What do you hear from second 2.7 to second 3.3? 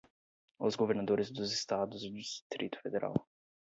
Federal;